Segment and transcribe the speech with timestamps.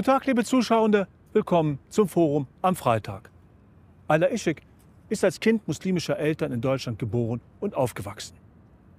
[0.00, 1.08] Guten Tag, liebe Zuschauende.
[1.34, 3.30] Willkommen zum Forum am Freitag.
[4.08, 4.62] Ayla Ishik
[5.10, 8.34] ist als Kind muslimischer Eltern in Deutschland geboren und aufgewachsen.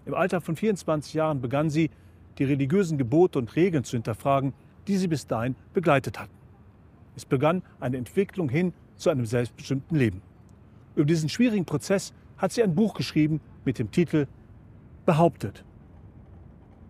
[0.06, 1.90] Im Alter von 24 Jahren begann sie,
[2.38, 4.54] die religiösen Gebote und Regeln zu hinterfragen,
[4.88, 6.36] die sie bis dahin begleitet hatten.
[7.16, 10.22] Es begann eine Entwicklung hin zu einem selbstbestimmten Leben.
[10.96, 14.28] Über diesen schwierigen Prozess hat sie ein Buch geschrieben mit dem Titel
[15.08, 15.66] Behauptet.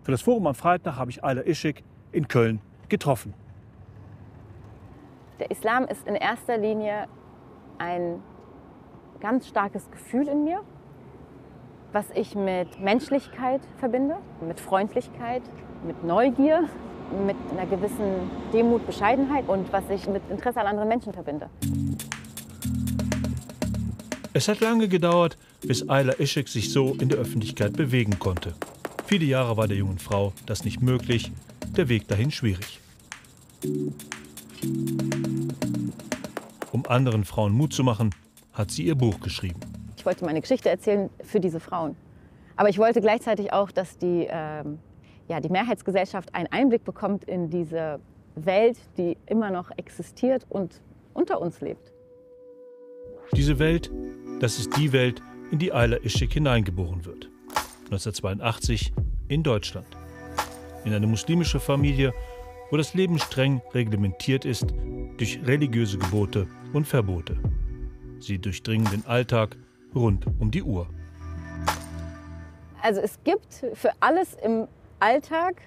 [0.02, 3.32] Für das Forum am Freitag habe ich Ayla Ishik in Köln getroffen.
[5.42, 7.08] Der Islam ist in erster Linie
[7.78, 8.22] ein
[9.18, 10.60] ganz starkes Gefühl in mir,
[11.90, 15.42] was ich mit Menschlichkeit verbinde, mit Freundlichkeit,
[15.84, 16.68] mit Neugier,
[17.26, 21.50] mit einer gewissen Demut, Bescheidenheit und was ich mit Interesse an anderen Menschen verbinde.
[24.32, 28.54] Es hat lange gedauert, bis Ayla Ishik sich so in der Öffentlichkeit bewegen konnte.
[29.06, 31.32] Viele Jahre war der jungen Frau das nicht möglich,
[31.76, 32.78] der Weg dahin schwierig.
[36.92, 38.10] Anderen Frauen Mut zu machen,
[38.52, 39.58] hat sie ihr Buch geschrieben.
[39.96, 41.96] Ich wollte meine Geschichte erzählen für diese Frauen.
[42.54, 44.78] Aber ich wollte gleichzeitig auch, dass die, ähm,
[45.26, 47.98] ja, die Mehrheitsgesellschaft einen Einblick bekommt in diese
[48.34, 50.82] Welt, die immer noch existiert und
[51.14, 51.92] unter uns lebt.
[53.34, 53.90] Diese Welt,
[54.40, 57.30] das ist die Welt, in die Ayla Ishik hineingeboren wird.
[57.86, 58.92] 1982
[59.28, 59.86] in Deutschland.
[60.84, 62.12] In eine muslimische Familie,
[62.70, 64.66] wo das Leben streng reglementiert ist
[65.16, 67.36] durch religiöse Gebote und Verbote.
[68.20, 69.56] Sie durchdringen den Alltag
[69.94, 70.88] rund um die Uhr.
[72.80, 74.66] Also es gibt für alles im
[75.00, 75.60] Alltag,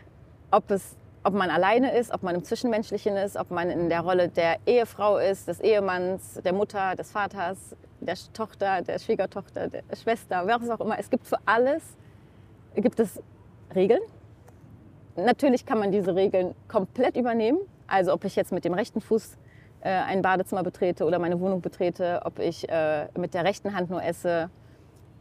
[0.52, 4.02] ob, es, ob man alleine ist, ob man im Zwischenmenschlichen ist, ob man in der
[4.02, 9.84] Rolle der Ehefrau ist, des Ehemanns, der Mutter, des Vaters, der Tochter, der Schwiegertochter, der
[9.96, 11.00] Schwester, wer auch immer.
[11.00, 11.98] Es gibt für alles
[12.82, 13.22] gibt es
[13.74, 14.02] Regeln.
[15.16, 17.60] Natürlich kann man diese Regeln komplett übernehmen.
[17.88, 19.38] Also ob ich jetzt mit dem rechten Fuß
[19.82, 23.90] äh, ein Badezimmer betrete oder meine Wohnung betrete, ob ich äh, mit der rechten Hand
[23.90, 24.50] nur esse,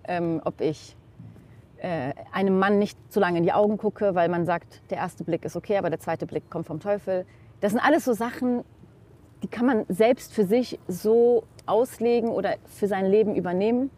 [0.07, 0.97] ähm, ob ich
[1.79, 5.25] äh, einem Mann nicht zu lange in die Augen gucke, weil man sagt, der erste
[5.25, 7.27] Blick ist okay, aber der zweite Blick kommt vom Teufel.
[7.61, 8.65] Das sind alles so Sachen,
[9.43, 13.91] die kann man selbst für sich so auslegen oder für sein Leben übernehmen,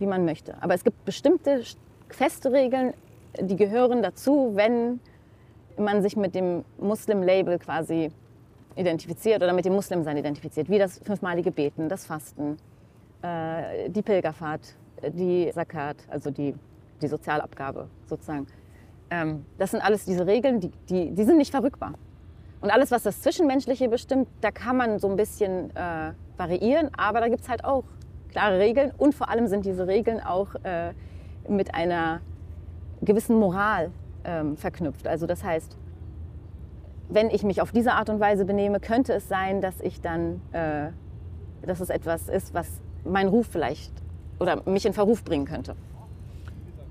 [0.00, 0.60] wie man möchte.
[0.60, 1.62] Aber es gibt bestimmte
[2.08, 2.92] feste Regeln,
[3.40, 4.98] die gehören dazu, wenn
[5.78, 8.10] man sich mit dem Muslim-Label quasi
[8.76, 12.56] identifiziert oder mit dem Muslimsein identifiziert, wie das fünfmalige Beten, das Fasten,
[13.22, 14.74] äh, die Pilgerfahrt,
[15.12, 16.54] die Zakat, also die,
[17.00, 18.46] die Sozialabgabe sozusagen.
[19.10, 21.94] Ähm, das sind alles diese Regeln, die, die, die sind nicht verrückbar.
[22.60, 27.20] Und alles, was das Zwischenmenschliche bestimmt, da kann man so ein bisschen äh, variieren, aber
[27.20, 27.84] da gibt es halt auch
[28.30, 30.92] klare Regeln und vor allem sind diese Regeln auch äh,
[31.48, 32.20] mit einer
[33.02, 33.90] gewissen Moral
[34.24, 35.06] ähm, verknüpft.
[35.06, 35.76] Also das heißt,
[37.08, 40.40] wenn ich mich auf diese Art und Weise benehme, könnte es sein, dass ich dann,
[40.52, 40.88] äh,
[41.66, 43.92] dass es etwas ist, was meinen Ruf vielleicht
[44.38, 45.74] oder mich in Verruf bringen könnte.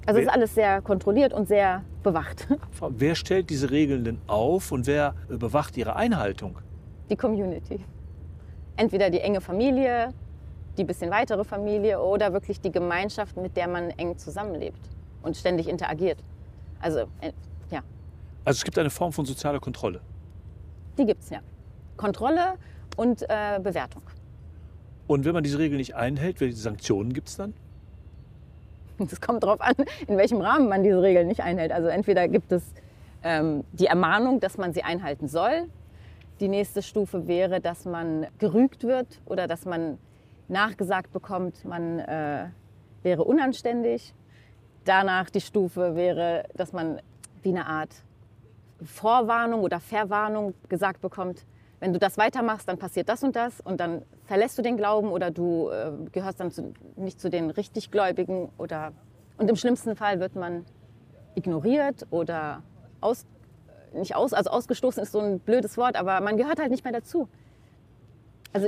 [0.05, 2.47] Also es ist alles sehr kontrolliert und sehr bewacht.
[2.89, 6.57] Wer stellt diese Regeln denn auf und wer überwacht ihre Einhaltung?
[7.09, 7.79] Die Community.
[8.77, 10.09] Entweder die enge Familie,
[10.77, 14.79] die bisschen weitere Familie oder wirklich die Gemeinschaft, mit der man eng zusammenlebt
[15.21, 16.17] und ständig interagiert.
[16.81, 17.31] Also, äh,
[17.69, 17.81] ja.
[18.45, 20.01] Also es gibt eine Form von sozialer Kontrolle?
[20.97, 21.39] Die gibt es, ja.
[21.97, 22.55] Kontrolle
[22.97, 24.03] und äh, Bewertung.
[25.07, 27.53] Und wenn man diese Regeln nicht einhält, welche Sanktionen gibt es dann?
[29.11, 29.73] Es kommt darauf an,
[30.07, 31.71] in welchem Rahmen man diese Regeln nicht einhält.
[31.71, 32.63] Also entweder gibt es
[33.23, 35.67] ähm, die Ermahnung, dass man sie einhalten soll.
[36.39, 39.97] Die nächste Stufe wäre, dass man gerügt wird oder dass man
[40.47, 42.47] nachgesagt bekommt, man äh,
[43.03, 44.13] wäre unanständig.
[44.85, 47.01] Danach die Stufe wäre, dass man
[47.43, 47.93] wie eine Art
[48.83, 51.45] Vorwarnung oder Verwarnung gesagt bekommt,
[51.79, 55.09] wenn du das weitermachst, dann passiert das und das und dann verlässt du den Glauben
[55.09, 58.93] oder du äh, gehörst dann zu, nicht zu den Richtiggläubigen oder
[59.37, 60.65] und im schlimmsten Fall wird man
[61.33, 62.61] ignoriert oder
[63.01, 63.25] aus,
[63.93, 66.93] nicht aus, also ausgestoßen ist so ein blödes Wort, aber man gehört halt nicht mehr
[66.93, 67.27] dazu.
[68.53, 68.67] Also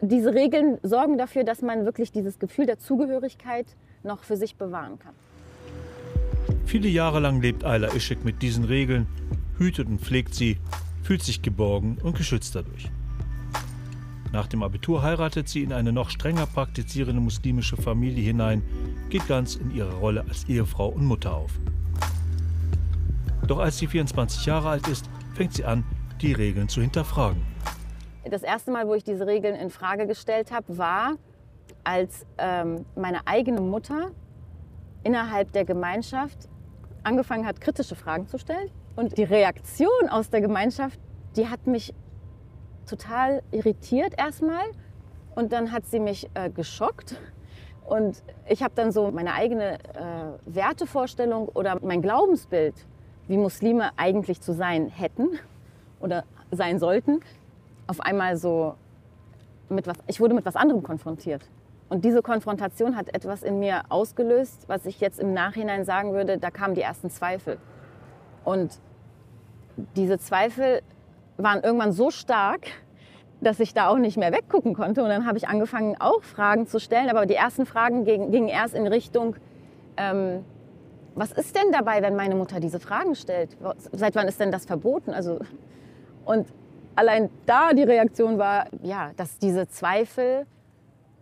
[0.00, 3.66] diese Regeln sorgen dafür, dass man wirklich dieses Gefühl der Zugehörigkeit
[4.02, 5.14] noch für sich bewahren kann.
[6.66, 9.06] Viele Jahre lang lebt Ayla Ishik mit diesen Regeln,
[9.56, 10.58] hütet und pflegt sie,
[11.02, 12.90] fühlt sich geborgen und geschützt dadurch.
[14.32, 18.62] Nach dem Abitur heiratet sie in eine noch strenger praktizierende muslimische Familie hinein,
[19.08, 21.52] geht ganz in ihre Rolle als Ehefrau und Mutter auf.
[23.46, 25.84] Doch als sie 24 Jahre alt ist, fängt sie an,
[26.20, 27.40] die Regeln zu hinterfragen.
[28.24, 31.14] Das erste Mal, wo ich diese Regeln in Frage gestellt habe, war,
[31.84, 34.10] als ähm, meine eigene Mutter
[35.04, 36.48] innerhalb der Gemeinschaft
[37.02, 38.70] angefangen hat, kritische Fragen zu stellen.
[38.96, 40.98] Und die Reaktion aus der Gemeinschaft
[41.38, 41.94] die hat mich
[42.86, 44.64] total irritiert erstmal
[45.34, 47.16] und dann hat sie mich äh, geschockt.
[47.86, 49.78] Und ich habe dann so meine eigene äh,
[50.46, 52.74] Wertevorstellung oder mein Glaubensbild,
[53.28, 55.38] wie Muslime eigentlich zu sein hätten
[56.00, 57.20] oder sein sollten,
[57.88, 58.74] auf einmal so
[59.68, 61.42] mit was, ich wurde mit was anderem konfrontiert.
[61.88, 66.38] Und diese Konfrontation hat etwas in mir ausgelöst, was ich jetzt im Nachhinein sagen würde,
[66.38, 67.58] da kamen die ersten Zweifel.
[68.44, 68.78] Und
[69.96, 70.82] diese Zweifel
[71.38, 72.66] waren irgendwann so stark,
[73.40, 75.02] dass ich da auch nicht mehr weggucken konnte.
[75.02, 77.08] Und dann habe ich angefangen, auch Fragen zu stellen.
[77.08, 79.36] Aber die ersten Fragen gingen, erst in Richtung,
[79.96, 80.44] ähm,
[81.14, 83.56] was ist denn dabei, wenn meine Mutter diese Fragen stellt?
[83.92, 85.12] Seit wann ist denn das verboten?
[85.12, 85.38] Also,
[86.24, 86.46] und
[86.98, 90.46] allein da die Reaktion war, ja, dass diese Zweifel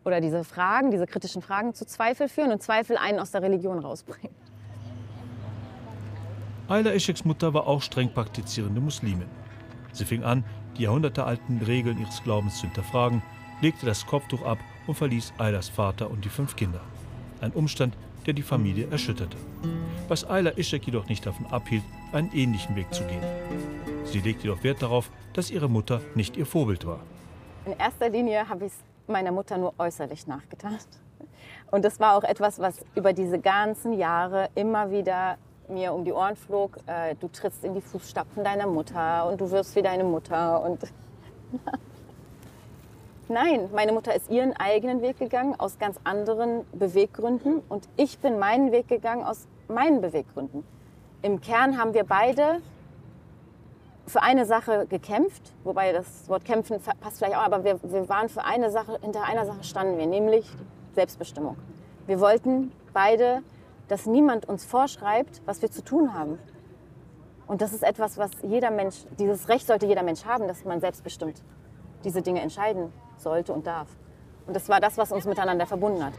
[0.05, 3.79] oder diese Fragen, diese kritischen Fragen zu Zweifel führen und Zweifel einen aus der Religion
[3.79, 4.35] rausbringen.
[6.69, 9.29] Ayla Escheks Mutter war auch streng praktizierende Muslimin.
[9.93, 10.45] Sie fing an,
[10.79, 13.23] die jahrhundertealten Regeln ihres Glaubens zu hinterfragen,
[13.61, 16.81] legte das Kopftuch ab und verließ Aylas Vater und die fünf Kinder.
[17.41, 17.95] Ein Umstand,
[18.27, 19.37] der die Familie erschütterte.
[20.09, 21.83] Was Ayla Ischek jedoch nicht davon abhielt,
[22.13, 23.23] einen ähnlichen Weg zu gehen.
[24.05, 27.01] Sie legte jedoch Wert darauf, dass ihre Mutter nicht ihr Vorbild war.
[27.65, 28.79] In erster Linie habe ich es
[29.09, 30.79] meiner Mutter nur äußerlich nachgetan.
[31.71, 35.37] Und das war auch etwas, was über diese ganzen Jahre immer wieder
[35.69, 36.79] mir um die Ohren flog.
[36.87, 40.63] Äh, du trittst in die Fußstapfen deiner Mutter und du wirst wie deine Mutter.
[40.63, 40.81] Und
[43.29, 48.39] Nein, meine Mutter ist ihren eigenen Weg gegangen aus ganz anderen Beweggründen und ich bin
[48.39, 50.63] meinen Weg gegangen aus meinen Beweggründen.
[51.23, 52.63] Im Kern haben wir beide
[54.07, 58.29] für eine Sache gekämpft, wobei das Wort kämpfen passt vielleicht auch, aber wir, wir waren
[58.29, 60.49] für eine Sache, hinter einer Sache standen wir, nämlich
[60.95, 61.57] Selbstbestimmung.
[62.07, 63.43] Wir wollten beide,
[63.89, 66.39] dass niemand uns vorschreibt, was wir zu tun haben.
[67.49, 70.81] Und das ist etwas, was jeder Mensch, dieses Recht sollte jeder Mensch haben, dass man
[70.81, 71.43] selbstbestimmt
[72.05, 73.89] diese Dinge entscheiden sollte und darf.
[74.47, 76.15] Und das war das, was uns miteinander verbunden hat.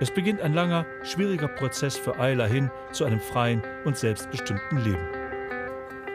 [0.00, 5.06] Es beginnt ein langer, schwieriger Prozess für Ayla hin zu einem freien und selbstbestimmten Leben.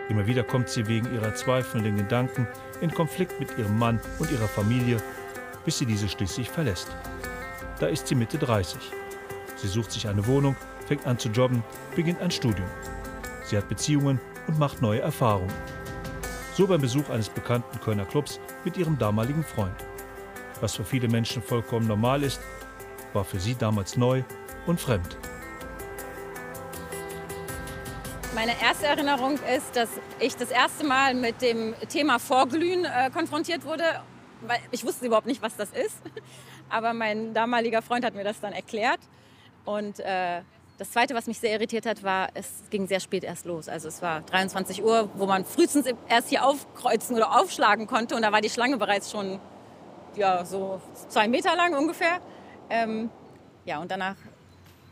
[0.09, 2.47] Immer wieder kommt sie wegen ihrer zweifelnden Gedanken
[2.81, 4.97] in Konflikt mit ihrem Mann und ihrer Familie,
[5.65, 6.89] bis sie diese schließlich verlässt.
[7.79, 8.79] Da ist sie Mitte 30.
[9.57, 10.55] Sie sucht sich eine Wohnung,
[10.85, 11.63] fängt an zu jobben,
[11.95, 12.67] beginnt ein Studium.
[13.45, 15.53] Sie hat Beziehungen und macht neue Erfahrungen.
[16.57, 19.75] So beim Besuch eines bekannten Kölner Clubs mit ihrem damaligen Freund.
[20.59, 22.41] Was für viele Menschen vollkommen normal ist,
[23.13, 24.23] war für sie damals neu
[24.65, 25.19] und fremd.
[28.33, 29.89] Meine erste Erinnerung ist, dass
[30.19, 33.83] ich das erste Mal mit dem Thema Vorglühen äh, konfrontiert wurde.
[34.41, 36.01] Weil ich wusste überhaupt nicht, was das ist.
[36.69, 39.01] Aber mein damaliger Freund hat mir das dann erklärt.
[39.63, 40.41] Und äh,
[40.77, 43.67] das Zweite, was mich sehr irritiert hat, war, es ging sehr spät erst los.
[43.67, 48.15] Also es war 23 Uhr, wo man frühestens erst hier aufkreuzen oder aufschlagen konnte.
[48.15, 49.39] Und da war die Schlange bereits schon
[50.15, 50.79] ja, so
[51.09, 52.19] zwei Meter lang ungefähr.
[52.69, 53.09] Ähm,
[53.65, 54.15] ja, und danach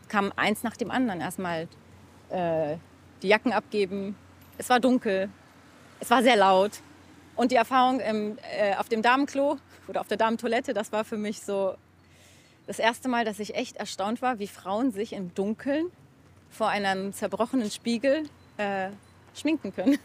[0.08, 1.22] kam eins nach dem anderen.
[1.22, 1.68] Erstmal
[2.30, 2.78] äh,
[3.22, 4.16] die Jacken abgeben.
[4.58, 5.30] Es war dunkel,
[6.00, 6.72] es war sehr laut.
[7.36, 11.18] Und die Erfahrung im, äh, auf dem Damenklo oder auf der Damentoilette, das war für
[11.18, 11.76] mich so
[12.68, 15.92] das erste Mal, dass ich echt erstaunt war, wie Frauen sich im Dunkeln
[16.50, 18.24] vor einem zerbrochenen Spiegel
[18.58, 18.90] äh,
[19.36, 19.98] schminken können.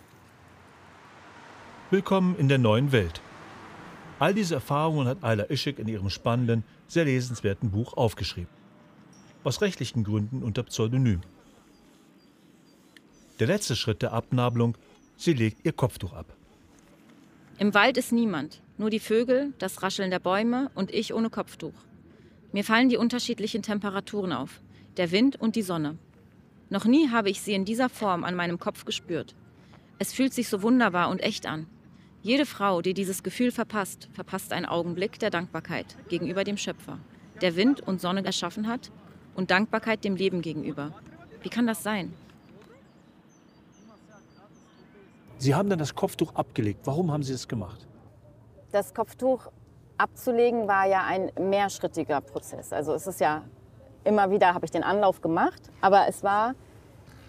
[1.90, 3.20] Willkommen in der neuen Welt.
[4.18, 8.50] All diese Erfahrungen hat Ayla Ischik in ihrem spannenden, sehr lesenswerten Buch aufgeschrieben.
[9.44, 11.22] Aus rechtlichen Gründen unter Pseudonym.
[13.38, 14.76] Der letzte Schritt der Abnabelung,
[15.16, 16.26] sie legt ihr Kopftuch ab.
[17.58, 21.72] Im Wald ist niemand, nur die Vögel, das Rascheln der Bäume und ich ohne Kopftuch.
[22.52, 24.60] Mir fallen die unterschiedlichen Temperaturen auf,
[24.96, 25.98] der Wind und die Sonne.
[26.68, 29.34] Noch nie habe ich sie in dieser Form an meinem Kopf gespürt.
[29.98, 31.66] Es fühlt sich so wunderbar und echt an.
[32.22, 36.98] Jede Frau, die dieses Gefühl verpasst, verpasst einen Augenblick der Dankbarkeit gegenüber dem Schöpfer,
[37.40, 38.90] der Wind und Sonne erschaffen hat,
[39.34, 40.92] und Dankbarkeit dem Leben gegenüber.
[41.42, 42.12] Wie kann das sein?
[45.38, 46.80] Sie haben dann das Kopftuch abgelegt.
[46.84, 47.86] Warum haben Sie das gemacht?
[48.72, 49.48] Das Kopftuch
[50.00, 52.72] abzulegen war ja ein mehrschrittiger Prozess.
[52.72, 53.42] Also es ist ja
[54.04, 56.54] immer wieder habe ich den Anlauf gemacht, aber es war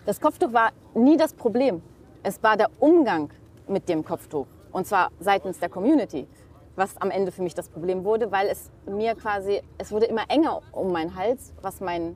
[0.06, 1.82] das Kopftuch war nie das Problem.
[2.24, 3.30] Es war der Umgang
[3.68, 6.28] mit dem Kopftuch und zwar seitens der Community,
[6.76, 10.24] was am Ende für mich das Problem wurde, weil es mir quasi es wurde immer
[10.30, 12.16] enger um meinen Hals, was mein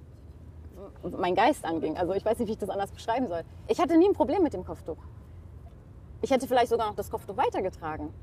[1.18, 1.98] mein Geist anging.
[1.98, 3.44] Also ich weiß nicht, wie ich das anders beschreiben soll.
[3.68, 4.98] Ich hatte nie ein Problem mit dem Kopftuch.
[6.22, 8.14] Ich hätte vielleicht sogar noch das Kopftuch weitergetragen.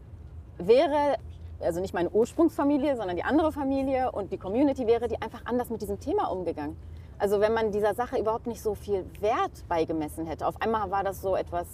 [0.59, 1.17] Wäre,
[1.63, 5.71] also nicht meine Ursprungsfamilie, sondern die andere Familie und die Community wäre die einfach anders
[5.71, 6.77] mit diesem Thema umgegangen.
[7.19, 10.47] Also wenn man dieser Sache überhaupt nicht so viel Wert beigemessen hätte.
[10.47, 11.67] Auf einmal war das so etwas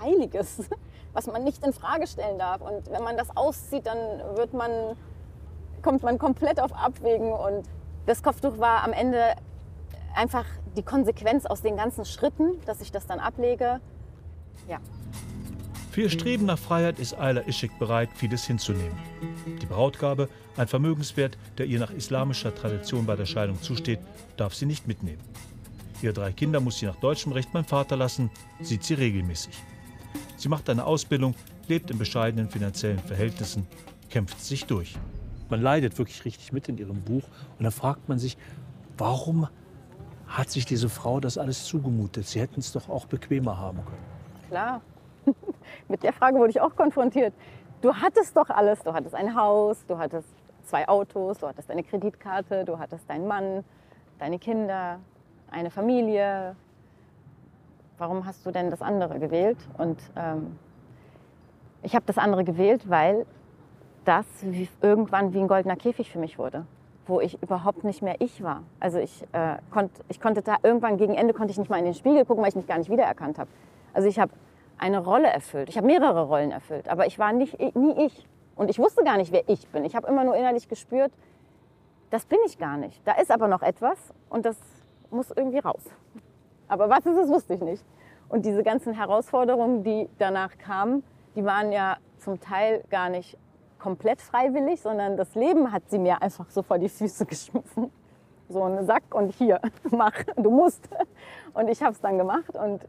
[0.00, 0.68] Heiliges.
[1.12, 2.60] was man nicht in Frage stellen darf.
[2.60, 3.98] Und wenn man das auszieht, dann
[4.36, 4.96] wird man,
[5.82, 7.32] kommt man komplett auf Abwägen.
[7.32, 7.68] Und
[8.06, 9.34] das Kopftuch war am Ende
[10.14, 10.44] einfach
[10.76, 13.80] die Konsequenz aus den ganzen Schritten, dass ich das dann ablege.
[14.68, 14.78] Ja.
[15.90, 18.96] Für ihr Streben nach Freiheit ist Ayla Ishik bereit, vieles hinzunehmen.
[19.60, 23.98] Die Brautgabe, ein Vermögenswert, der ihr nach islamischer Tradition bei der Scheidung zusteht,
[24.36, 25.18] darf sie nicht mitnehmen.
[26.00, 28.30] Ihre drei Kinder muss sie nach deutschem Recht beim Vater lassen,
[28.60, 29.58] sieht sie regelmäßig.
[30.36, 31.34] Sie macht eine Ausbildung,
[31.66, 33.66] lebt in bescheidenen finanziellen Verhältnissen,
[34.10, 34.96] kämpft sich durch.
[35.48, 37.24] Man leidet wirklich richtig mit in ihrem Buch
[37.58, 38.36] und da fragt man sich,
[38.96, 39.48] warum
[40.28, 42.28] hat sich diese Frau das alles zugemutet?
[42.28, 44.04] Sie hätten es doch auch bequemer haben können.
[44.48, 44.80] Klar,
[45.88, 47.34] Mit der Frage wurde ich auch konfrontiert.
[47.80, 48.82] Du hattest doch alles.
[48.82, 50.28] Du hattest ein Haus, du hattest
[50.64, 53.64] zwei Autos, du hattest eine Kreditkarte, du hattest deinen Mann,
[54.18, 55.00] deine Kinder,
[55.50, 56.54] eine Familie.
[57.98, 59.58] Warum hast du denn das andere gewählt?
[59.78, 60.58] Und ähm,
[61.82, 63.26] ich habe das andere gewählt, weil
[64.04, 66.66] das wie, irgendwann wie ein goldener Käfig für mich wurde,
[67.06, 68.62] wo ich überhaupt nicht mehr ich war.
[68.78, 71.84] Also ich, äh, konnt, ich konnte da irgendwann gegen Ende konnte ich nicht mal in
[71.84, 73.50] den Spiegel gucken, weil ich mich gar nicht wiedererkannt habe.
[73.92, 74.32] Also ich habe
[74.80, 75.68] eine Rolle erfüllt.
[75.68, 78.26] Ich habe mehrere Rollen erfüllt, aber ich war nicht, nie ich.
[78.56, 79.84] Und ich wusste gar nicht, wer ich bin.
[79.84, 81.12] Ich habe immer nur innerlich gespürt,
[82.10, 83.06] das bin ich gar nicht.
[83.06, 84.56] Da ist aber noch etwas und das
[85.10, 85.82] muss irgendwie raus.
[86.68, 87.84] Aber was ist es, wusste ich nicht.
[88.28, 91.02] Und diese ganzen Herausforderungen, die danach kamen,
[91.34, 93.36] die waren ja zum Teil gar nicht
[93.78, 97.90] komplett freiwillig, sondern das Leben hat sie mir einfach so vor die Füße geschmissen.
[98.48, 99.60] So einen Sack und hier,
[99.90, 100.88] mach, du musst.
[101.54, 102.84] Und ich habe es dann gemacht und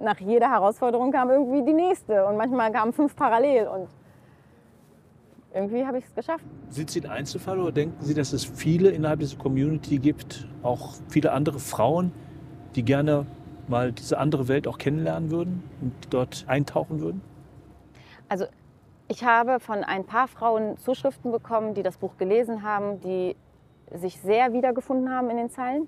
[0.00, 3.88] nach jeder Herausforderung kam irgendwie die nächste und manchmal kamen fünf parallel und
[5.54, 6.44] irgendwie habe ich es geschafft.
[6.70, 10.94] Sind Sie ein Einzelfall oder denken Sie, dass es viele innerhalb dieser Community gibt, auch
[11.08, 12.12] viele andere Frauen,
[12.74, 13.26] die gerne
[13.68, 17.20] mal diese andere Welt auch kennenlernen würden und dort eintauchen würden?
[18.28, 18.46] Also
[19.08, 23.36] ich habe von ein paar Frauen Zuschriften bekommen, die das Buch gelesen haben, die
[23.94, 25.86] sich sehr wiedergefunden haben in den Zeilen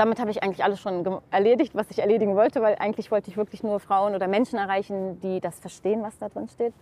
[0.00, 3.36] damit habe ich eigentlich alles schon erledigt, was ich erledigen wollte, weil eigentlich wollte ich
[3.36, 6.72] wirklich nur Frauen oder Menschen erreichen, die das verstehen, was da drin steht.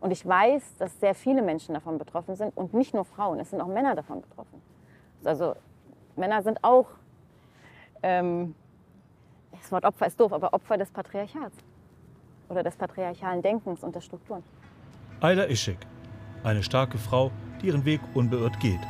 [0.00, 3.50] Und ich weiß, dass sehr viele Menschen davon betroffen sind und nicht nur Frauen, es
[3.50, 4.60] sind auch Männer davon betroffen.
[5.24, 5.54] Also
[6.16, 6.86] Männer sind auch,
[8.02, 8.56] ähm,
[9.52, 11.56] das Wort Opfer ist doof, aber Opfer des Patriarchats
[12.48, 14.42] oder des patriarchalen Denkens und der Strukturen.
[15.20, 15.78] Ayla Ishik,
[16.42, 17.30] eine starke Frau,
[17.62, 18.80] die ihren Weg unbeirrt geht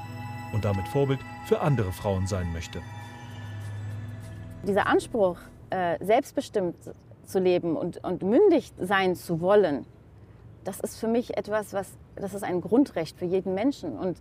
[0.54, 2.80] und damit Vorbild für andere Frauen sein möchte
[4.66, 5.38] dieser Anspruch,
[5.70, 6.76] äh, selbstbestimmt
[7.24, 9.86] zu leben und, und mündig sein zu wollen,
[10.64, 13.96] das ist für mich etwas, was, das ist ein Grundrecht für jeden Menschen.
[13.96, 14.18] Und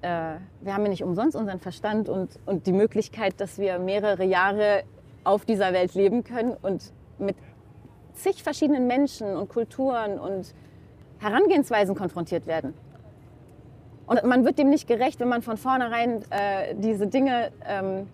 [0.00, 4.24] äh, wir haben ja nicht umsonst unseren Verstand und, und die Möglichkeit, dass wir mehrere
[4.24, 4.84] Jahre
[5.24, 7.36] auf dieser Welt leben können und mit
[8.14, 10.54] zig verschiedenen Menschen und Kulturen und
[11.18, 12.74] Herangehensweisen konfrontiert werden.
[14.06, 18.06] Und man wird dem nicht gerecht, wenn man von vornherein äh, diese Dinge ähm,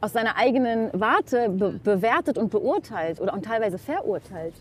[0.00, 4.54] aus seiner eigenen Warte be bewertet und beurteilt oder und teilweise verurteilt.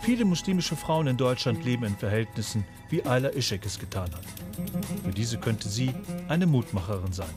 [0.00, 4.24] Viele muslimische Frauen in Deutschland leben in Verhältnissen, wie Ayla Ishek es getan hat.
[5.04, 5.94] Für diese könnte sie
[6.28, 7.30] eine Mutmacherin sein.